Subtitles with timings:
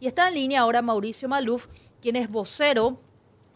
[0.00, 1.68] Y está en línea ahora Mauricio Maluf,
[2.00, 2.98] quien es vocero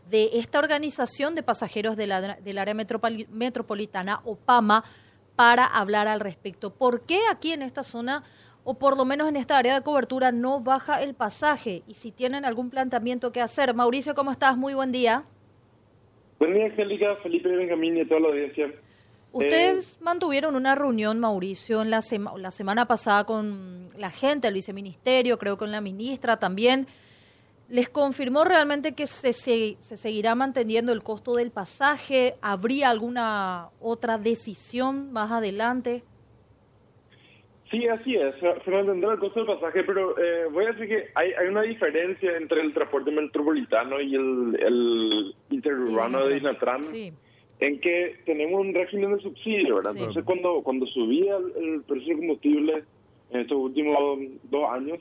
[0.08, 4.84] de esta organización de pasajeros del área metropolitana, OPAMA,
[5.36, 6.74] para hablar al respecto.
[6.74, 8.24] ¿Por qué aquí en esta zona,
[8.64, 11.82] o por lo menos en esta área de cobertura, no baja el pasaje?
[11.86, 13.72] Y si tienen algún planteamiento que hacer.
[13.72, 14.56] Mauricio, ¿cómo estás?
[14.56, 15.24] Muy buen día.
[16.38, 18.72] Buen día, Angélica, Felipe Benjamín y toda la audiencia.
[19.32, 22.00] Ustedes eh, mantuvieron una reunión, Mauricio, en la,
[22.36, 26.86] la semana pasada con la gente del viceministerio, creo que con la ministra también.
[27.68, 32.34] ¿Les confirmó realmente que se, se, seguirá manteniendo el costo del pasaje?
[32.42, 36.02] ¿Habría alguna otra decisión más adelante?
[37.70, 38.34] Sí, así es.
[38.64, 41.62] Se mantendrá el costo del pasaje, pero eh, voy a decir que hay, hay una
[41.62, 46.82] diferencia entre el transporte metropolitano y el, el interurbano de Dinatran.
[46.82, 47.12] Sí
[47.60, 49.96] en que tenemos un régimen de subsidio, ¿verdad?
[49.96, 52.84] Entonces, cuando, cuando subía el, precio del combustible
[53.30, 54.98] en estos últimos dos años,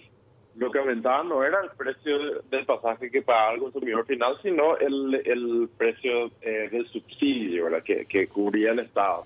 [0.55, 4.77] lo que aumentaba no era el precio del pasaje que pagaba el consumidor final, sino
[4.77, 7.83] el, el precio eh, del subsidio, ¿verdad?
[7.83, 9.23] Que, que cubría el Estado.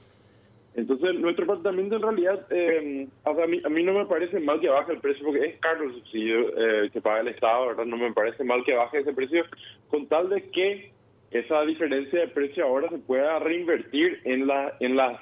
[0.75, 4.69] Entonces, nuestro planteamiento en realidad, eh, a, mí, a mí no me parece mal que
[4.69, 7.85] baje el precio, porque es caro el subsidio eh, que paga el Estado, ¿verdad?
[7.85, 9.43] No me parece mal que baje ese precio,
[9.89, 10.91] con tal de que
[11.33, 15.19] esa diferencia de precio ahora se pueda reinvertir en la en las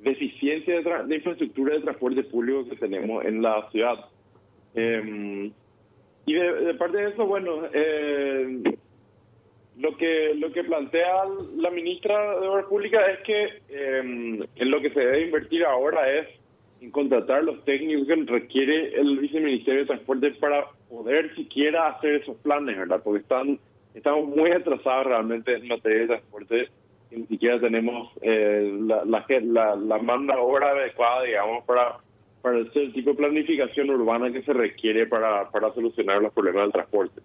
[0.00, 4.06] deficiencias de, infraestructura de transporte público que tenemos en la ciudad.
[4.74, 5.52] Em,
[6.26, 8.62] y de, parte de eso, bueno, eh,
[9.78, 11.24] lo que lo que plantea
[11.56, 16.12] la ministra de Obras Públicas es que em, en lo que se debe invertir ahora
[16.12, 16.28] es
[16.80, 22.36] en contratar los técnicos que requiere el viceministerio de Transporte para poder siquiera hacer esos
[22.38, 23.00] planes, ¿verdad?
[23.04, 23.60] Porque están
[23.94, 26.68] estamos muy atrasados realmente en materia de transporte
[27.10, 31.98] y ni siquiera tenemos eh, la, la, la, mano obra adecuada, digamos, para,
[32.40, 36.72] para el tipo de planificación urbana que se requiere para, para solucionar los problemas del
[36.72, 37.20] transporte.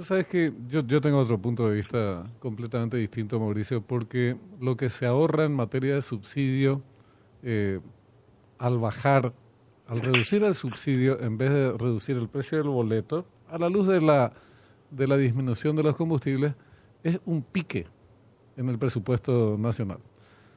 [0.00, 4.88] Sabes que yo, yo tengo otro punto de vista completamente distinto, Mauricio, porque lo que
[4.88, 6.80] se ahorra en materia de subsidio,
[7.42, 7.80] eh,
[8.58, 9.32] al bajar,
[9.88, 13.88] al reducir el subsidio, en vez de reducir el precio del boleto, a la luz
[13.88, 14.32] de la
[14.90, 16.54] de la disminución de los combustibles
[17.02, 17.86] es un pique
[18.56, 19.98] en el presupuesto nacional.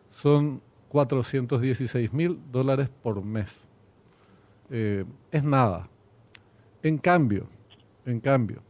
[0.09, 3.67] Son 416 mil dólares por mes.
[4.69, 5.89] Eh, es nada.
[6.81, 7.47] En cambio,
[8.05, 8.61] en cambio,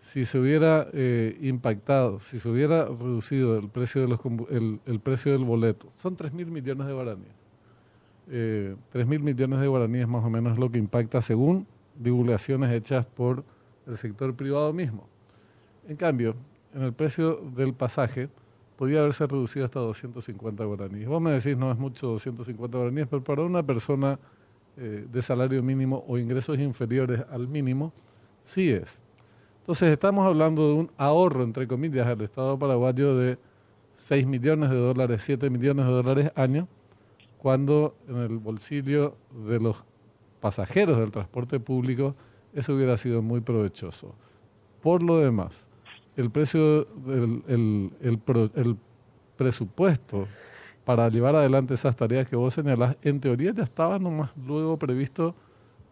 [0.00, 4.20] si se hubiera eh, impactado, si se hubiera reducido el precio, de los,
[4.50, 7.34] el, el precio del boleto, son 3 mil millones de guaraníes.
[8.28, 11.66] Eh, 3 mil millones de guaraníes más o menos es lo que impacta según
[11.98, 13.44] divulgaciones hechas por
[13.90, 15.06] el sector privado mismo.
[15.88, 16.34] En cambio,
[16.74, 18.28] en el precio del pasaje
[18.76, 21.08] podía haberse reducido hasta 250 guaraníes.
[21.08, 24.18] Vos me decís, no es mucho 250 guaraníes, pero para una persona
[24.76, 27.92] eh, de salario mínimo o ingresos inferiores al mínimo,
[28.44, 29.00] sí es.
[29.60, 33.38] Entonces estamos hablando de un ahorro, entre comillas, al Estado paraguayo de
[33.96, 36.66] 6 millones de dólares, 7 millones de dólares año,
[37.36, 39.84] cuando en el bolsillo de los
[40.40, 42.14] pasajeros del transporte público
[42.54, 44.14] eso hubiera sido muy provechoso.
[44.82, 45.68] Por lo demás,
[46.16, 48.20] el precio, el, el,
[48.54, 48.76] el,
[49.36, 50.28] presupuesto
[50.84, 55.34] para llevar adelante esas tareas que vos señalás, en teoría ya estaba nomás luego previsto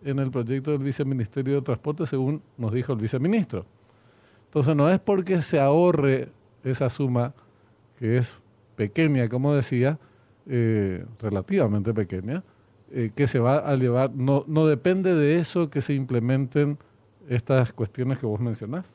[0.04, 3.64] en el proyecto del Viceministerio de Transporte, según nos dijo el viceministro.
[4.46, 6.28] Entonces no es porque se ahorre
[6.62, 7.34] esa suma,
[7.98, 8.42] que es
[8.76, 9.98] pequeña, como decía,
[10.46, 12.42] eh, relativamente pequeña,
[12.92, 16.78] eh, que se va a llevar, no, no depende de eso que se implementen
[17.28, 18.94] estas cuestiones que vos mencionás.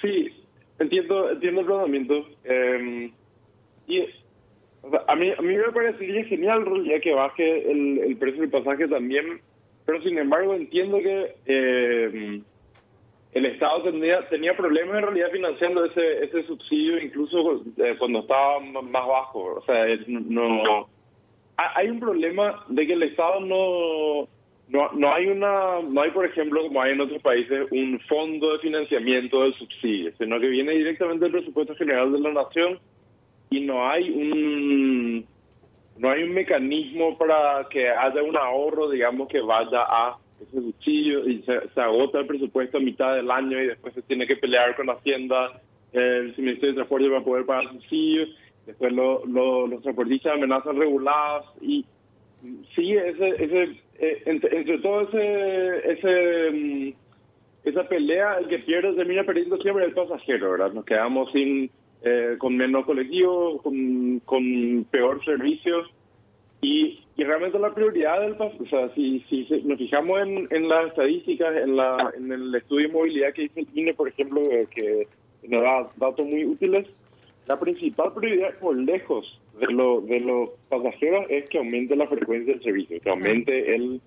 [0.00, 0.32] Sí,
[0.78, 2.26] entiendo, entiendo el planteamiento.
[2.44, 3.12] Eh,
[3.86, 4.00] y
[5.06, 8.88] a mí, a mí me parecería genial ya que baje el, el precio del pasaje
[8.88, 9.40] también,
[9.84, 12.42] pero sin embargo entiendo que eh,
[13.32, 18.60] el Estado tenía, tenía problemas en realidad financiando ese, ese subsidio incluso eh, cuando estaba
[18.60, 19.56] más bajo.
[19.56, 20.88] O sea, no
[21.56, 24.28] hay un problema de que el Estado no
[24.70, 28.52] no, no hay una, no hay por ejemplo como hay en otros países un fondo
[28.52, 32.78] de financiamiento del subsidio, sino que viene directamente del presupuesto general de la nación
[33.50, 35.26] y no hay un,
[35.98, 41.28] no hay un mecanismo para que haya un ahorro, digamos que vaya a ese subsidio
[41.28, 44.76] y se, agota el presupuesto a mitad del año y después se tiene que pelear
[44.76, 45.60] con Hacienda,
[45.92, 48.28] el Ministerio de Transporte para poder pagar subsidios,
[48.66, 51.84] después lo, los transportistas amenazan reguladas y
[52.74, 56.92] sí, ese, ese eh, entre, todo ese, ese mm,
[57.64, 60.72] esa pelea, el que pierde termina perdiendo siempre el pasajero, ¿verdad?
[60.72, 61.70] Nos quedamos sin
[62.02, 65.82] eh, con menos colectivos, con, con peor servicio.
[66.62, 70.88] Y, y realmente la prioridad del o sea, si, si nos fijamos en, en las
[70.88, 74.66] estadísticas, en, la, en el estudio de movilidad que hizo el INE, por ejemplo, eh,
[74.70, 75.06] que
[75.48, 76.86] nos da datos muy útiles,
[77.46, 82.52] la principal prioridad por lejos de, lo, de los pasajeros es que aumente la frecuencia
[82.52, 84.00] del servicio, que aumente el,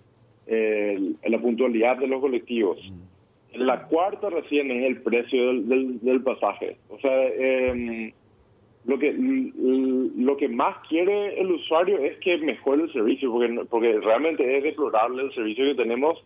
[0.48, 2.80] la puntualidad de los colectivos.
[3.54, 6.78] La cuarta recién es el precio del, del, pasaje.
[6.90, 8.14] O sea, eh,
[8.86, 14.00] lo que lo que más quiere el usuario es que mejore el servicio porque porque
[14.00, 16.22] realmente es deplorable el servicio que tenemos.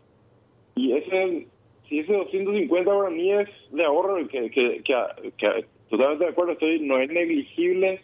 [0.76, 1.48] Y ese
[1.88, 7.10] si ese 250 guaraníes de ahorro que, que, que, totalmente de acuerdo estoy no es
[7.10, 8.02] negligible.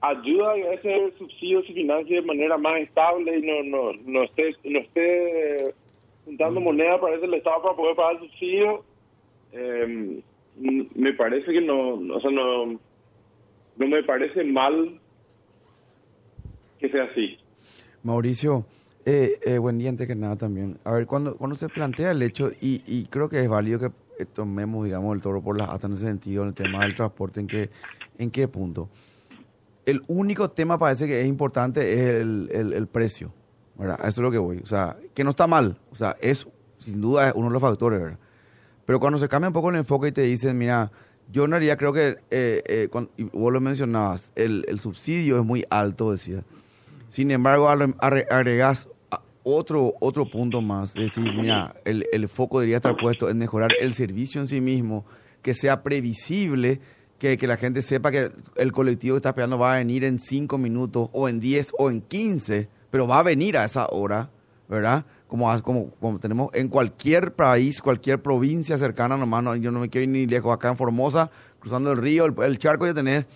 [0.00, 4.54] Ayuda a ese subsidio se financie de manera más estable y no no no esté
[4.64, 5.74] no esté
[6.24, 8.84] juntando moneda para ese estado para poder pagar el subsidio.
[9.52, 10.20] Eh,
[10.58, 12.78] me parece que no o sea no
[13.76, 15.00] no me parece mal
[16.78, 17.38] que sea así.
[18.02, 18.66] Mauricio,
[19.04, 20.78] eh, eh, buen día que nada también.
[20.84, 24.24] A ver, cuando, cuando se plantea el hecho, y, y creo que es válido que
[24.24, 27.40] tomemos, digamos, el toro por las astas en ese sentido, en el tema del transporte,
[27.40, 27.70] ¿en qué,
[28.18, 28.88] en qué punto?
[29.84, 33.32] El único tema parece que es importante es el, el, precio,
[33.76, 33.98] ¿verdad?
[34.00, 34.58] Eso es lo que voy.
[34.58, 36.48] O sea, que no está mal, o sea, es
[36.78, 38.16] sin duda uno de los factores.
[38.84, 40.90] Pero cuando se cambia un poco el enfoque y te dicen, mira,
[41.32, 42.88] yo no haría, creo que, eh, eh,
[43.32, 46.42] vos lo mencionabas, el, el, subsidio es muy alto, decía.
[47.08, 48.88] Sin embargo, agregas
[49.42, 50.94] otro, otro punto más.
[50.94, 55.04] Decís, mira, el, el foco debería estar puesto en mejorar el servicio en sí mismo,
[55.42, 56.80] que sea previsible,
[57.18, 60.18] que, que la gente sepa que el colectivo que está esperando va a venir en
[60.18, 64.30] 5 minutos, o en 10, o en 15, pero va a venir a esa hora,
[64.68, 65.04] ¿verdad?
[65.28, 69.88] Como, como, como, tenemos en cualquier país, cualquier provincia cercana, nomás no, yo no me
[69.88, 73.26] quiero ir ni lejos, acá en Formosa, cruzando el río, el, charco, ya tenés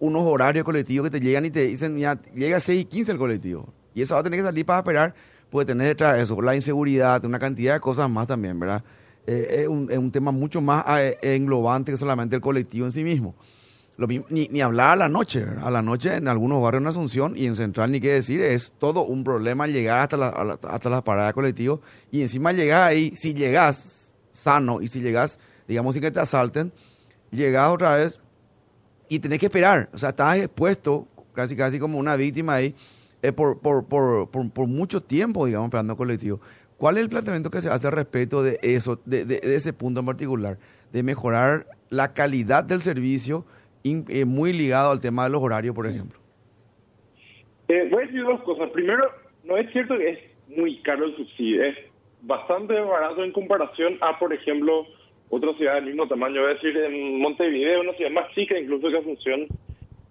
[0.00, 3.12] unos horarios colectivos que te llegan y te dicen, ya llega a 6 y 15
[3.12, 3.72] el colectivo.
[3.94, 5.14] Y eso va a tener que salir para esperar,
[5.50, 8.82] puede tener detrás eso, la inseguridad, una cantidad de cosas más también, ¿verdad?
[9.26, 12.92] Eh, es, un, es, un, tema mucho más eh, englobante que solamente el colectivo en
[12.92, 13.34] sí mismo
[14.06, 15.44] ni, ni hablar a la noche.
[15.62, 18.72] A la noche en algunos barrios en Asunción y en Central, ni qué decir, es
[18.78, 21.80] todo un problema llegar hasta, la, hasta las paradas colectivas
[22.10, 26.72] y encima llegar ahí, si llegas sano y si llegas, digamos, sin que te asalten,
[27.32, 28.20] llegas otra vez
[29.08, 29.90] y tenés que esperar.
[29.92, 32.74] O sea, estás expuesto casi casi como una víctima ahí
[33.22, 36.40] eh, por, por, por, por, mucho tiempo, digamos, esperando colectivo.
[36.76, 40.06] ¿Cuál es el planteamiento que se hace respecto de eso, de, de ese punto en
[40.06, 40.58] particular?
[40.92, 43.44] De mejorar la calidad del servicio
[43.84, 46.18] eh, muy ligado al tema de los horarios, por ejemplo?
[47.68, 48.70] Eh, voy a decir dos cosas.
[48.70, 49.04] Primero,
[49.44, 51.76] no es cierto que es muy caro el subsidio, es
[52.22, 54.86] bastante barato en comparación a, por ejemplo,
[55.30, 56.40] otra ciudad del mismo tamaño.
[56.40, 59.46] Voy a decir, en Montevideo, una ciudad más chica incluso que Asunción,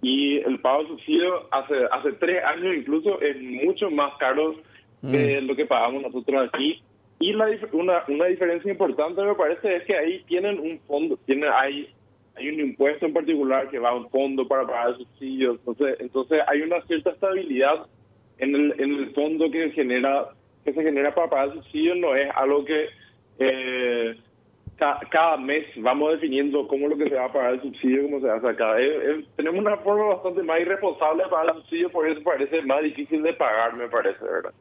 [0.02, 4.56] y el pago de subsidio hace, hace tres años incluso es mucho más caro
[5.02, 5.46] que mm.
[5.46, 6.82] lo que pagamos nosotros aquí.
[7.20, 11.50] Y la, una, una diferencia importante me parece es que ahí tienen un fondo, tienen,
[11.52, 11.90] hay
[12.38, 16.42] hay un impuesto en particular que va a un fondo para pagar subsidios, entonces, entonces
[16.48, 17.88] hay una cierta estabilidad
[18.38, 20.30] en el, en el fondo que genera
[20.64, 22.88] que se genera para pagar subsidios, no es algo que
[23.40, 24.18] eh,
[24.78, 28.28] cada mes vamos definiendo cómo lo que se va a pagar el subsidio, cómo se
[28.28, 28.78] va a sacar.
[29.36, 33.24] tenemos una forma bastante más irresponsable de pagar el subsidio, por eso parece más difícil
[33.24, 34.54] de pagar, me parece, ¿verdad?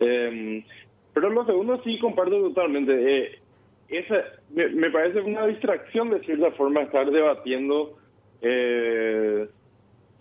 [0.00, 0.64] Eh,
[1.14, 3.38] pero lo segundo sí comparto totalmente.
[3.88, 7.98] Esa me, parece una distracción de cierta forma estar debatiendo
[8.40, 9.46] eh,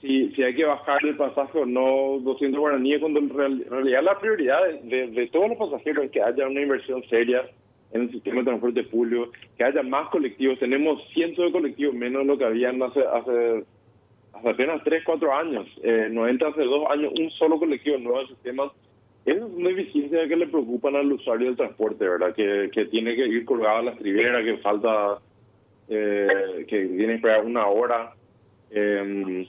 [0.03, 3.29] si, si hay que bajar el pasaje o no 200 guaraníes cuando en
[3.69, 7.49] realidad la prioridad de, todos los pasajeros es que haya una inversión seria
[7.93, 10.59] en el sistema de transporte público, que haya más colectivos.
[10.59, 13.63] Tenemos cientos de colectivos menos de lo que habían hace, hace,
[14.43, 15.67] apenas 3, 4 años.
[15.83, 18.71] Eh, no entra hace dos años un solo colectivo nuevo el sistema
[19.25, 22.33] es una eficiencia que le preocupan al usuario del transporte, ¿verdad?
[22.35, 25.19] Que, que tiene que ir colgado a la estribera, que falta,
[25.87, 28.13] eh, que tiene que esperar una hora.
[28.71, 29.47] Eh,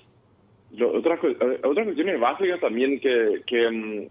[0.81, 1.21] otras,
[1.63, 4.09] otras cuestiones básicas también que, um,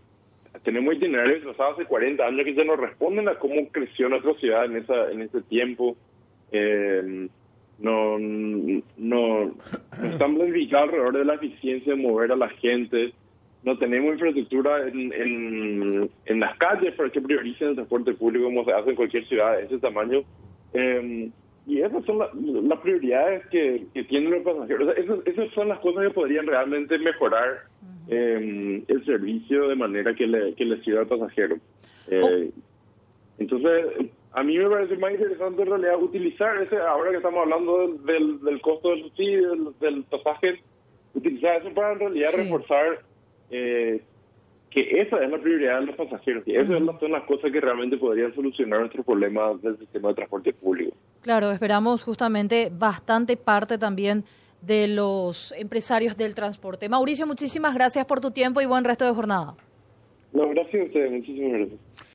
[0.64, 4.66] tenemos itinerarios trazados hace 40 años que ya no responden a cómo creció nuestra ciudad
[4.66, 5.96] en, esa, en ese tiempo.
[6.52, 7.28] Eh,
[7.80, 9.56] no, no, no
[10.04, 13.14] están alrededor de la eficiencia de mover a la gente
[13.64, 18.74] no tenemos infraestructura en, en, las calles para que prioricen el transporte público como se
[18.74, 20.24] hace en cualquier ciudad de ese tamaño.
[20.74, 21.32] Em,
[21.66, 24.98] y esas son las prioridades que, que, tienen los pasajeros.
[24.98, 27.62] esas, esas, son las cosas que podrían realmente mejorar
[28.10, 31.56] em, el servicio de manera que le, que le sirva al pasajero.
[32.10, 32.52] Eh,
[33.38, 37.88] entonces, a mí me parece más interesante en realidad utilizar ese, ahora que estamos hablando
[38.00, 40.62] del, del, costo del subsidio, del, pasaje,
[41.14, 43.00] utilizar eso para en realidad reforzar
[44.74, 47.98] que esa es la prioridad de los pasajeros, que esas son las cosas que realmente
[47.98, 50.96] podrían solucionar nuestros problemas del sistema de transporte público.
[51.22, 54.24] Claro, esperamos justamente bastante parte también
[54.62, 56.90] de los empresarios del transporte.
[56.90, 59.56] Mauricio, muchísimas gracias por tu tiempo y buen resto de jornada.
[60.32, 61.80] No, gracias a ustedes, muchísimas gracias.